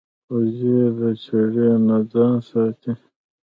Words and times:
وزې 0.31 0.77
د 0.97 0.99
چړې 1.23 1.69
نه 1.87 1.97
ځان 2.11 2.35
ساتي 2.49 2.91